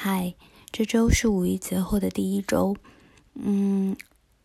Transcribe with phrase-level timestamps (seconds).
[0.00, 0.32] 嗨，
[0.70, 2.76] 这周是五一节后的第一周。
[3.34, 3.96] 嗯，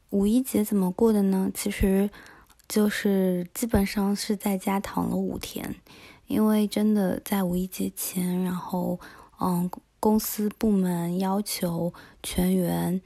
[0.09, 1.51] 五一节怎么过的呢？
[1.53, 2.09] 其实
[2.67, 5.75] 就是基本上是在家躺了五天，
[6.25, 8.99] 因为真的在五一节前，然后
[9.39, 9.69] 嗯，
[9.99, 11.93] 公司部门要求
[12.23, 12.99] 全员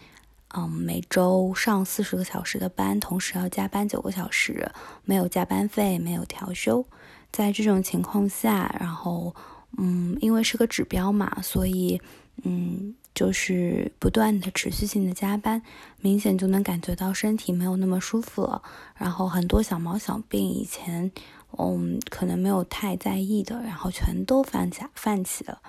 [0.56, 4.72] 嗯每周上四十个小时的班，同时要加班九个小时，
[5.04, 6.86] 没有加班费，没有调休。
[7.30, 9.36] 在这种情况下，然后
[9.78, 12.02] 嗯，因为是个指标嘛，所以。
[12.44, 15.62] 嗯，就是不断的持续性的加班，
[16.00, 18.62] 明显就能感觉到身体没有那么舒服了。
[18.96, 21.12] 然后很多小毛小病，以前
[21.58, 25.62] 嗯可能没有太在意的，然后全都犯起泛起了。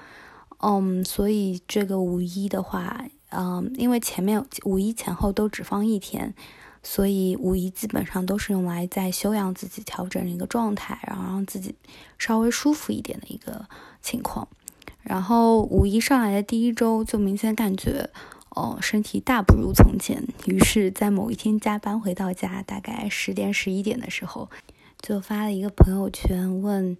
[0.60, 6.34] 嗯，所以这个五一的话，嗯，因为前面五一前后都只放一天，
[6.82, 11.74] 所以五一基本上都是用来在休养自己、调整一个状态，然后让自己
[12.18, 13.66] 稍微舒服一点的一个
[14.02, 14.48] 情况。
[15.08, 18.10] 然后五一上来的第一周，就明显感觉，
[18.50, 20.22] 哦，身体大不如从前。
[20.44, 24.50] 于是，在某一天加班回到家，大概十点十一点的时候，
[25.00, 26.94] 就发了一个朋友圈，问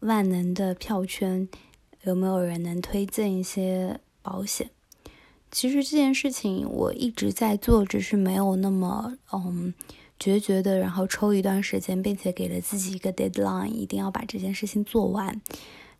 [0.00, 1.48] 万能的票圈
[2.02, 4.70] 有没有人能推荐一些保险。
[5.52, 9.72] 其实这件事情我一直在做，只是没有那么嗯
[10.18, 15.40] 决绝的，然后抽一段时间，并且给了自己一个 deadline，一定要把这件事情做完。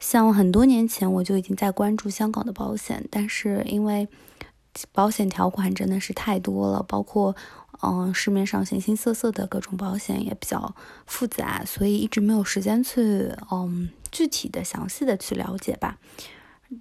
[0.01, 4.09] 像很多年前我就已经在关注香港的保险，但是因为
[4.93, 7.35] 保险条款真的是太多了，包括
[7.83, 10.75] 嗯市面上形形色色的各种保险也比较
[11.07, 15.99] 复杂，所以一直没有时间去嗯具体的详细的去了解吧。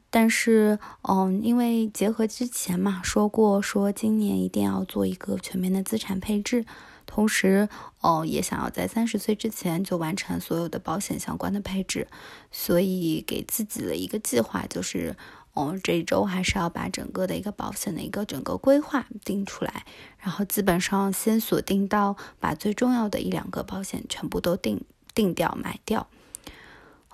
[0.10, 6.66] 但是嗯因为结合之前嘛说过，说今年一定要做一个全面的资产配置。
[7.14, 7.70] 同时，
[8.02, 12.08] 哦，也想要在三十岁之前就完成所有的保险相关的配置，
[12.52, 15.16] 所以给自己的一个计划就是，
[15.54, 19.86] 哦，这一周还是要把整个的一个保险的一个整个规划定出来，
[20.18, 24.84] 然后基本上先锁定到把最重要的一两个保险全部都定
[25.14, 26.08] 定掉买掉。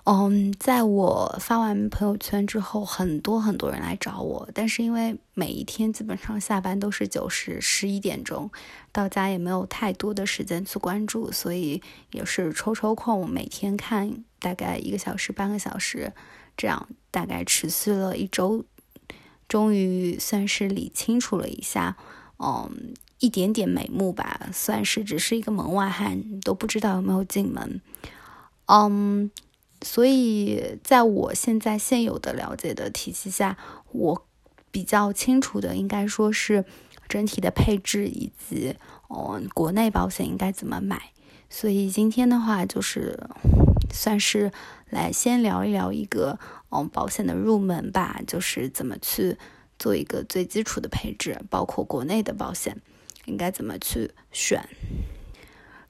[0.04, 8.50] 嗯，在我发完朋友圈之后，很多很多人来找我，但是因为每一天基本上下班都是九时十一点钟，
[8.92, 16.12] 到家也没有太多的时间去关注，所以也是抽抽空每天看大概一个小时半个小时，
[16.56, 18.64] 这样大概持续了一周，
[19.46, 21.96] 终于算是理清楚了一下，
[22.38, 27.82] 嗯，一点点眉目吧，算是只是一个门外汉，都不知道有没有进门，
[28.64, 29.30] 嗯。
[29.82, 33.56] 所以，在我现在现有的了解的体系下，
[33.92, 34.26] 我
[34.70, 36.64] 比较清楚的应该说是
[37.08, 38.76] 整体的配置以及
[39.08, 41.10] 嗯国内保险应该怎么买。
[41.48, 43.18] 所以今天的话，就是
[43.92, 44.52] 算是
[44.90, 46.38] 来先聊一聊一个
[46.70, 49.36] 嗯保险的入门吧，就是怎么去
[49.78, 52.76] 做一个最基础的配置，包括国内的保险
[53.24, 54.62] 应该怎么去选。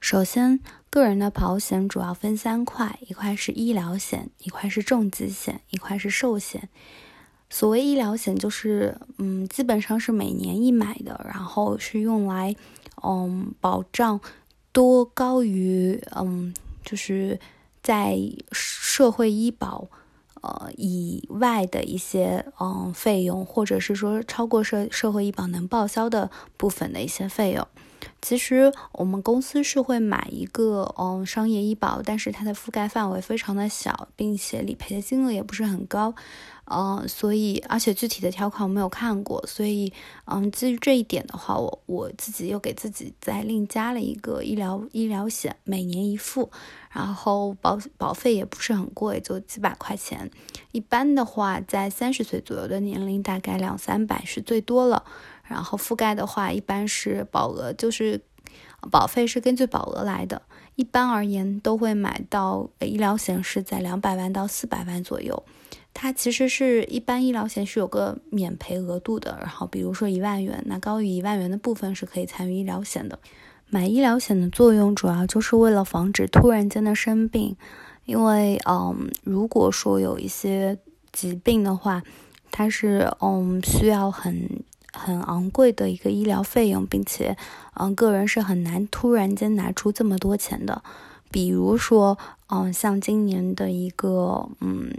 [0.01, 6.67] 首先，个人的保险主要分三块，一块是医疗险，一块是重疾险，一块是寿险。
[7.51, 12.55] 所谓医疗险，就是嗯，基本上是每年一买的，然后是用来
[13.03, 14.19] 嗯保障
[14.71, 16.51] 多高于嗯，
[16.83, 17.39] 就是
[17.83, 18.17] 在
[18.51, 19.87] 社会医保
[20.41, 27.67] 呃以外的一些嗯费用，或者是说超过社社会医保能报销的部分的一些费用。
[28.21, 36.13] 其实我们公司是会买一个嗯商业医保，但是它的覆盖范围非常的小，并且理赔的金额也不是很高，
[36.73, 39.91] 嗯，所以而且具体的条款我没有看过，所以
[40.25, 46.49] 嗯基于这一点的话，我我自己又给自己再另加了一个医疗医疗险，每年一付，
[46.89, 50.31] 然后保保费也不是很贵，就几百块钱，
[50.71, 55.03] 一般的话在三十岁左右的年龄，大概两三百是最多了。
[55.43, 58.21] 然后覆盖的话，一般是保额，就是
[58.89, 60.41] 保费是根据保额来的。
[60.75, 65.43] 一般而言，都会买到医疗险是在两百万到四百万左右。
[65.93, 73.19] 它其实是一般医疗险是有个免赔额度的，然后比如说一万元，那高于一万元的部分是可以参与医疗险的。
[73.69, 77.55] 买医疗险的作用主要就是为了防止突然间的生病，
[78.05, 80.77] 因为嗯，如果说有一些
[81.11, 82.03] 疾病的话，
[82.51, 84.63] 它是嗯需要很。
[84.93, 87.37] 很昂贵的一个医疗费用，并且，
[87.75, 90.83] 嗯，个人是很难突然间拿出这么多钱的。
[91.31, 92.17] 比如说，
[92.49, 94.91] 嗯，像今年的一个，嗯，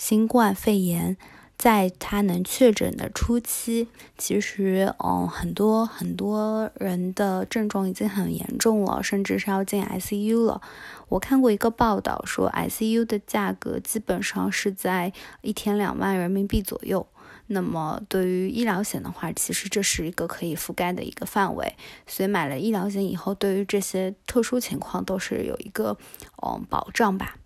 [0.00, 1.18] 新冠肺炎，
[1.58, 3.86] 在它能确诊的初期，
[4.16, 10.62] 其实，嗯，很多很多人的症状已经很严重了，甚至是要进 ICU 了。
[11.10, 15.12] 我看过一个报道说，ICU 的价格基本上是在
[15.42, 17.06] 一天两万人民币左右。
[17.48, 21.76] 那么对于医疗险的话，其实这是一个可以覆盖的一个范围。
[22.06, 25.98] 所以买了医疗险以后，对于这些特殊情况都是有一个
[26.42, 27.36] 嗯保障吧。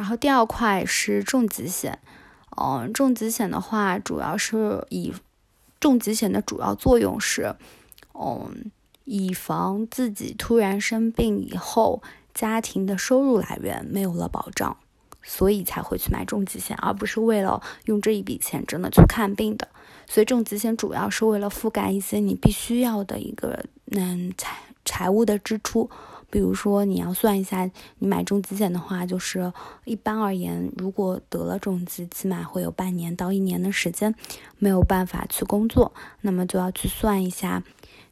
[0.00, 1.98] 然后第二块是重疾险，
[2.56, 5.12] 嗯，重疾险的话，主要是以
[5.78, 7.54] 重疾险的主要作用是，
[8.14, 8.70] 嗯，
[9.04, 12.02] 以防自己突然生病以后，
[12.32, 14.74] 家庭的收入来源没有了保障。
[15.22, 19.68] 所以才会去买重疾险，而不是为了用这一笔钱真的去看病的。
[20.06, 25.90] 所以重疾险主要是为了覆盖一些你必须要的一个嗯财财务的支出，
[26.30, 27.68] 比如说你要算一下，
[27.98, 29.52] 你买重疾险的话，就是
[29.84, 34.14] 一般而言，如果得了重疾，起码会有半年到一年的时间
[34.58, 37.62] 没有办法去工作，那么就要去算一下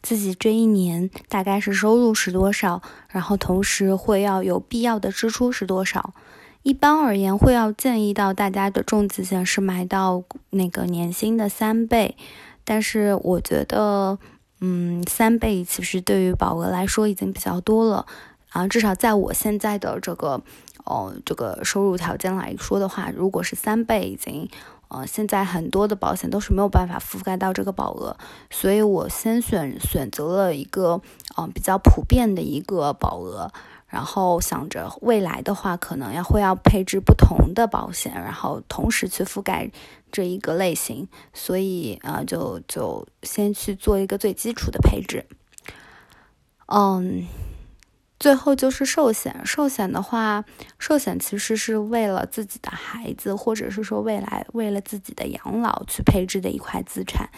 [0.03, 6.13] 自己这一年大概是收入是多少，然后同时会要有必要的支出是多少。
[6.65, 12.17] 一般而言，会要建议到大家的重疾险是买到那个年薪的三倍，
[12.65, 14.19] 但是我觉得，
[14.61, 18.07] 嗯，三倍其实对于保额来说已经比较多了
[18.51, 20.43] 啊，至少在我现在的这个，
[20.85, 24.49] 哦，这个收入条件来说的话，如果是三倍，已经，
[24.89, 28.17] 呃，现在很多的保险都是没有办法覆盖到这个保额，
[28.51, 31.01] 所以我先选选择了一个，
[31.37, 33.53] 嗯，比较普遍的一个保额。
[33.89, 39.71] 然后想着未来的话，可能要会要配置不同的保险，然后同时去覆盖
[40.13, 45.25] 这一个类型，所以啊，就就先去做一个最基础的配置。
[46.67, 47.27] 嗯，
[48.21, 50.45] 最后就是寿险，寿险的话，
[50.79, 57.31] 寿险其实是为了自己的孩子，或者是说未来为了自己的养老去配置的一块资产。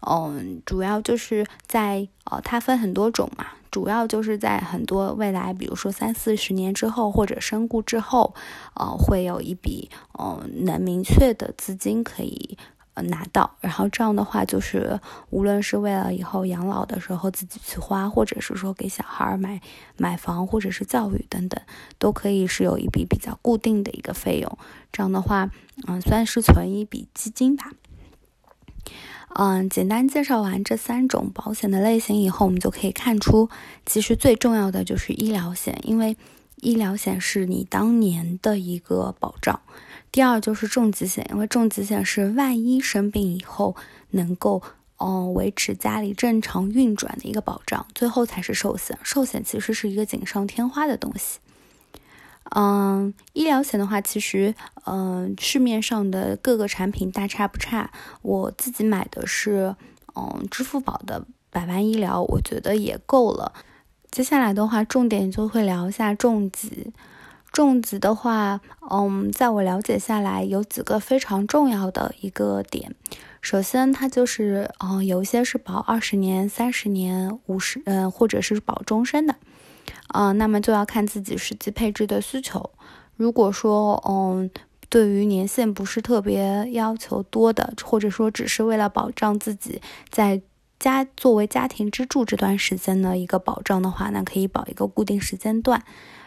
[0.00, 3.46] 嗯，主要就是在呃，它分很多种嘛。
[3.70, 8.34] 主要就是在很多未来，比如说三四十年之后，或者身故之后，
[8.74, 12.56] 呃，会有一笔嗯能明确的资金可以
[12.94, 13.58] 拿到。
[13.60, 14.98] 然后这样的话，就是
[15.28, 19.60] 无论是为了以后养老的时候自己去花，或者是说给小孩买
[19.98, 21.60] 买房，或者是教育等等，
[21.98, 24.58] 都可以是有一笔比较固定的一个费用。
[24.90, 25.50] 这样的话，
[25.86, 27.72] 嗯，算是存一笔基金吧。
[29.28, 33.50] 嗯，简单介绍完这三种保险的类型以后，我们就可以看出，
[33.84, 36.16] 其实最重要的就是医疗险，因为
[36.62, 39.60] 医疗险是你当年的一个保障。
[40.10, 43.76] 第二就是重疾险，因为重疾险是万一生病以后
[44.12, 44.62] 能够
[44.96, 47.86] 哦维持家里正常运转的一个保障。
[47.94, 51.40] 最后才是寿险，寿险其实是一个锦上添花的东西。
[52.54, 54.54] 嗯，医疗险的话，其实，
[54.84, 57.90] 嗯，市面上的各个产品大差不差。
[58.22, 59.74] 我自己买的是，
[60.14, 63.52] 嗯，支付宝的百万医疗，我觉得也够了。
[64.10, 66.92] 接下来的话，重点就会聊一下重疾。
[67.52, 68.60] 重疾的话，
[68.90, 72.94] 嗯，在我了解下来，有几个非常重要的一个点。
[73.40, 79.34] 首先，它就是，嗯，有一些是保二十年、三十年、五十，嗯，或者是保终身的。
[80.08, 82.70] 啊，那么就要看自己实际配置的需求。
[83.16, 84.50] 如果说，嗯，
[84.88, 89.80] 对于年限不是特别要求多的，或者说只是为了保障自己
[90.10, 90.40] 在
[90.78, 95.82] 家作为家庭支柱这段时间的一个保障的话，那可以保一个固定时间段。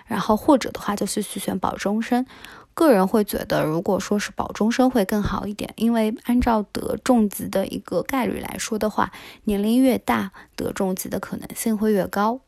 [0.05, 2.25] 然后或者的话，就是去选保终身。
[2.73, 9.11] 个人会觉得，如果说是保终身会更好一点，因为按照得重疾的一个概率来说的话，
[9.43, 12.39] 年龄越大，得重疾的可能性会越高。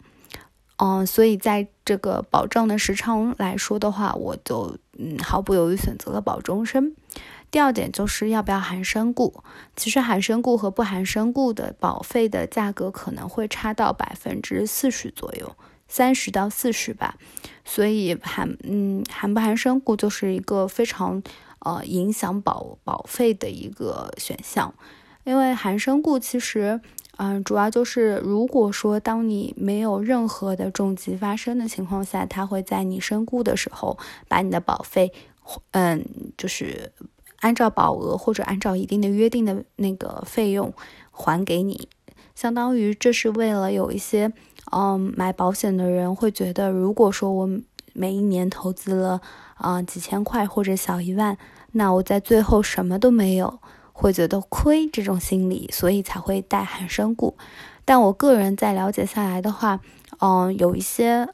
[0.83, 6.95] 嗯，所以在这个保障的时长来说的话，我就嗯毫不犹豫选择了保终身。
[7.51, 9.43] 第二点就是要不要含身故，
[9.75, 15.55] 其实含身故和不含身故的保费的价格可能会差到百分之四十左右，
[15.87, 17.15] 三十到四十吧。
[17.63, 21.21] 所以含嗯含不含身故就是一个非常
[21.59, 24.73] 呃影响保保费的一个选项，
[25.25, 26.81] 因为含身故其实。
[27.23, 33.95] 嗯，主要就是如果说当你没有任何的重疾发生的情况下，他会在你身故的时候
[34.27, 35.13] 把你的保费，
[35.69, 36.03] 嗯，
[36.35, 36.91] 就是
[37.41, 40.73] 按照保额或者按照一定的约定的那个费用
[41.11, 41.87] 还给你，
[42.33, 44.33] 相当于这是为了有一些
[44.71, 47.49] 嗯买保险的人会觉得，如果说我
[47.93, 49.21] 每一年投资了
[49.57, 51.37] 啊几千块或者小一万，
[51.73, 53.59] 那我在最后什么都没有。
[54.01, 57.37] 会觉得亏这种心理，所以才会带含身故。
[57.85, 59.79] 但我个人在了解下来的话，
[60.19, 61.27] 嗯，有一些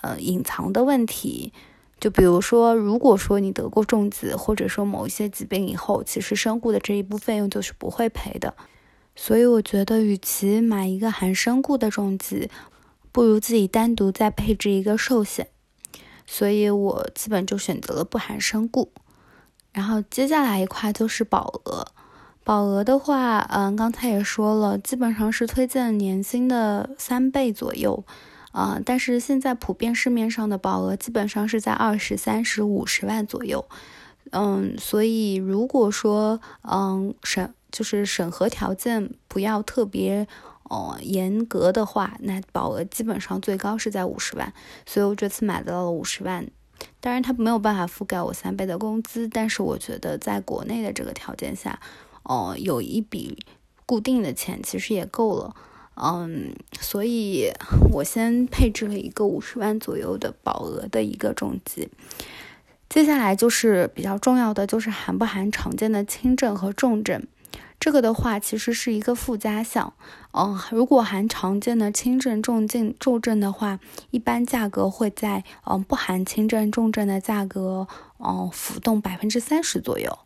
[0.00, 1.52] 呃隐藏的问题，
[1.98, 8.54] 就比如说，如果说你得过重疾，或者说某一些疾病以后，其实身故的这一部分费用就是不会赔的。
[9.16, 12.50] 所以我觉得，与其买一个含身故的重疾，
[13.12, 15.48] 不如自己单独再配置一个寿险。
[16.26, 18.92] 所以我基本就选择了不含身故。
[19.72, 21.86] 然后接下来一块就是保额。
[22.44, 28.04] 保额的话，嗯，刚才也说了，基本上是推荐年薪的三倍左右，
[28.52, 33.64] 啊，但是现在普遍市面上的保额基本上是在二十三、十五十万左右，
[34.30, 40.28] 嗯，所以如果说，嗯，审就是审核条件不要特别
[40.64, 44.52] 哦严格的话，那保额基本上最高是在五十万，
[44.84, 46.46] 所以我这次买到了五十万。
[47.00, 51.80] 当然，它没有办法覆盖我三倍的工资，但是我觉得在国内的这个条件下，
[52.24, 53.38] 哦，有一笔
[53.86, 55.54] 固定的钱其实也够了，
[55.94, 57.50] 嗯，所以
[57.92, 61.88] 我先配置了一个五十万左右的保额的一个重疾。
[62.88, 67.26] 接下来就是比较重要的，就是含不含常见的轻症和重症。
[67.80, 69.92] 这个的话，其实是一个附加项。
[70.32, 73.78] 嗯，如果含常见的轻症、重症、重症的话，
[74.10, 77.86] 一般价格会在嗯不含轻症、重症的价格
[78.18, 80.18] 嗯浮动百分之三十左右，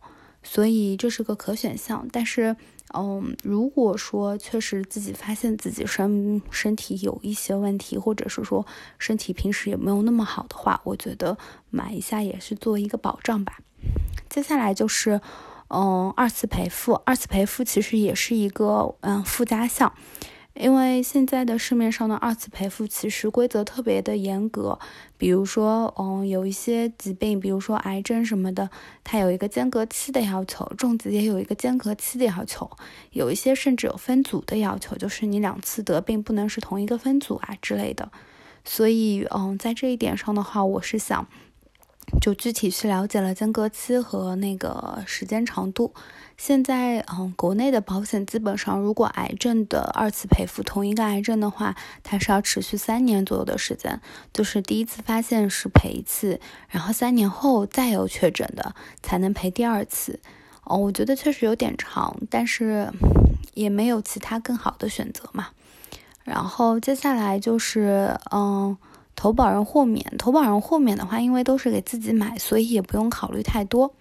[0.48, 2.08] 所以这是个可选项。
[2.10, 2.56] 但是，
[2.94, 8.66] 嗯，如果说确实自己发现自己身身体有一些问题，或者是说
[8.98, 11.36] 身体平时也没有那么好的话，我觉得
[11.68, 13.58] 买一下也是做一个保障吧。
[14.30, 15.20] 接下来就是。
[15.70, 19.92] 嗯，二次赔付，二次赔付其实也是一个嗯附加项，
[20.60, 24.78] 因为现在的市面上的二次赔付其实规则特别的严格，
[25.16, 28.68] 比如说嗯有一些疾病，比如说癌症什么的，
[29.04, 32.68] 它有一个间隔期的要求，重疾也有一个间隔期的要求，
[33.12, 38.10] 有一些甚至有分组的要求，就是你两次得病不能是同一个分组啊之类的，
[38.64, 41.26] 所以嗯在这一点上的话，我是想。
[42.20, 45.92] 就具体去了解了间隔期和那个时间长度。
[46.36, 51.74] 现在，嗯，国内的保险基本上，如果癌症的二次赔付，同一个癌症的话，
[52.04, 54.00] 它是要持续三年左右的时间。
[54.32, 60.20] 就是第一次发现是赔一次，然后三年后再有确诊的才能赔第二次。
[60.62, 62.92] 哦，我觉得确实有点长，但是
[63.54, 65.48] 也没有其他更好的选择嘛。
[66.22, 68.76] 然后接下来就是，嗯。
[69.18, 73.92] 投保人豁免，投保人豁免的话，因为都是给自己买，所以也不用考虑太多。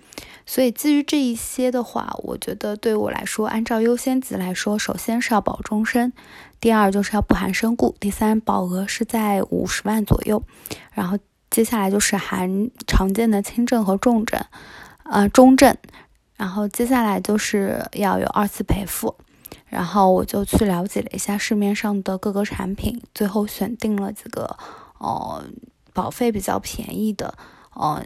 [0.45, 6.13] 所以基于这一些的话，我觉得对我来说，按照优先级来说，首先是要保终身，
[6.61, 10.43] 第二就是要不含身故，第三保额是在五十万左右，
[10.93, 11.17] 然后
[11.49, 14.39] 接下来就是含常见的轻症和重症，
[15.03, 15.75] 呃中症，
[16.35, 19.15] 然后接下来就是要有二次赔付。
[19.65, 24.57] 然后我就去了解了一下市面上的各个产品，最后选定了几个。
[24.99, 25.43] 哦，
[25.93, 27.37] 保费比较便宜的，
[27.73, 28.03] 哦，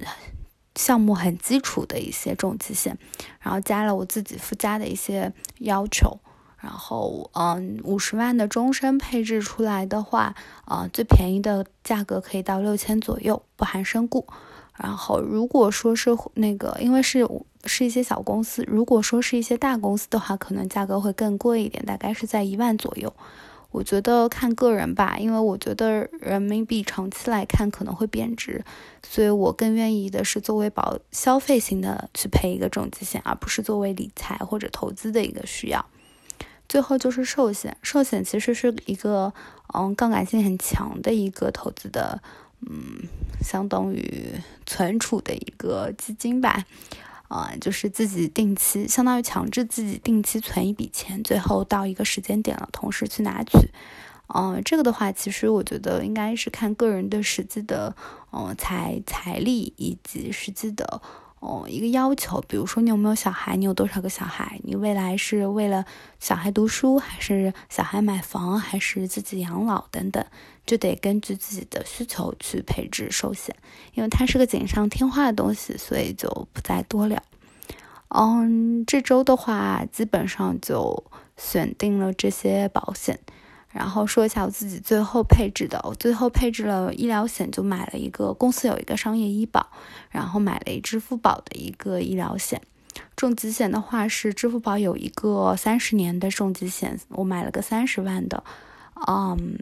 [0.75, 2.97] 项目很基础的一些重疾险，
[3.39, 6.19] 然后加了我自己附加的一些要求，
[6.57, 10.33] 然后嗯，五十万的终身配置出来的话，
[10.65, 14.25] 啊，最便宜的价格可以到六千左右，不含身故。
[14.77, 17.27] 然后如果说是那个，因为是
[17.65, 23.13] 是一些小公司，如果说是一些大公司的话，可能价格会更贵一点，大概是在一万左右。
[23.71, 28.63] 我觉得看个人吧，因为我觉得人民币长期来看可能会贬值，
[29.01, 35.85] 所以我更愿意的是作为保消费型的去配一个重疾险，而不是作为理财或者投资的一个需要。
[36.67, 39.33] 最后就是寿险，寿险其实是一个
[39.73, 42.21] 嗯杠杆性很强的一个投资的，
[42.69, 43.03] 嗯，
[43.41, 44.33] 相当于
[44.65, 46.65] 存储的一个基金吧。
[47.31, 53.57] 啊，就是自己定期，相当于强制自己定期存一笔钱，最后到一个时间点了，同时去拿取。
[54.35, 57.95] 嗯，这个的话，其实我觉得应该是看个人的实际的，
[58.33, 61.01] 嗯，财财力以及实际的。
[61.41, 65.83] 哦，一个要求，比如说你有没有小孩，你有多少个小孩，你未来是为了
[66.19, 70.23] 小孩读书，还是小孩买房，还是自己养老等等，
[70.67, 73.55] 就得根据自己的需求去配置寿险，
[73.95, 77.19] 因为它是个锦上添花的东西，所以就不再多聊。
[78.09, 81.03] 嗯，这周的话，基本上就
[81.37, 83.19] 选定了这些保险。
[83.71, 89.67] 然后说一下我自己最后配置的，我最后配置了医疗险，就买了一个公司有一个商业医保，
[90.09, 92.61] 然后买了一支付宝的一个医疗险。
[93.15, 98.43] 重疾险的话是支付宝有一个三十年的重疾险，我买了个三十万的，
[99.07, 99.57] 嗯。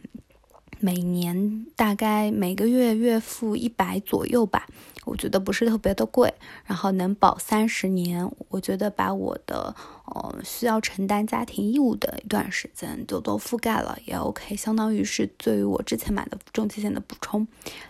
[0.79, 4.65] 每年大概每个月月付一百左右吧，
[5.05, 6.33] 我觉得不是特别的贵，
[6.65, 17.45] 然后能保三十年，我觉得把我的呃需要承担家庭义务的一段时间就都覆盖了，也 OK，相当于是对于我之前买的重疾险的补充。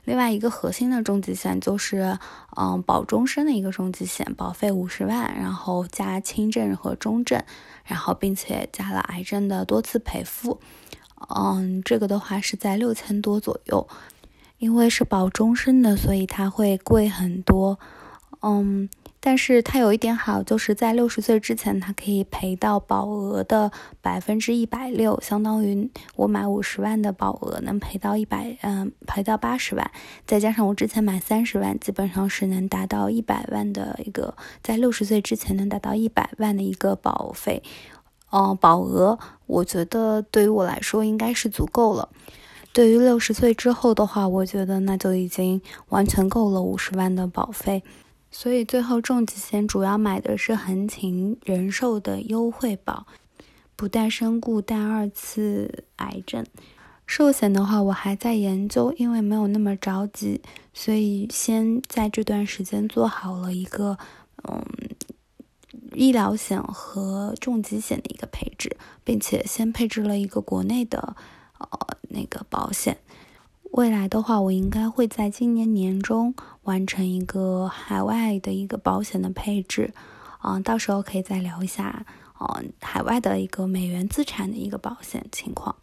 [0.06, 2.18] 另外一个核心的重疾险就是
[2.58, 7.40] 嗯保终身的一个重疾险，保费五十万，然后加轻症和中症，
[7.84, 10.60] 然后并且加了癌症的多次赔付。
[11.36, 13.88] 嗯，这个的话是在六千多左右，
[14.58, 17.78] 因为是保终身的，所以它会贵很多。
[18.42, 18.88] 嗯，
[19.20, 23.70] 但是它有一点好，就是在六十岁之前，它可以赔到保额的
[24.02, 29.92] 百分之一百六，相当于我买五十万的保额能赔到一百，嗯，赔到八十万，
[30.26, 34.34] 再加上我之前买三十万，基本上是能达到一百万的一个，
[34.64, 37.62] 在六十岁之前能达到一百万的一个保费，
[38.30, 42.10] 哦，保额，我觉得对于我来说应该是足够了。
[42.72, 45.60] 对于六十岁之后的话，我觉得那就已经
[45.90, 47.84] 完全够了五十万的保费。
[48.32, 53.08] 所以最后重疾险主要买的是恒勤人寿的优惠保，
[53.76, 56.46] 不带身故，带二次癌症。
[57.08, 60.40] 寿险的话，我还在研究，因为没有那么着急，
[60.76, 63.98] 所以先在这段时间做好了一个
[64.44, 64.64] 嗯
[66.00, 71.18] 医疗险和重疾险的一个配置，并且先配置了一个国内的
[71.58, 71.68] 呃
[72.04, 73.00] 那个保险。
[73.72, 79.94] 未来的话，我应该会在今年年中完成一个海外的一个保险的配置，
[80.42, 82.06] 嗯，到时候可以再聊一下，
[82.40, 85.76] 嗯，海外的一个美元资产的一个保险情况。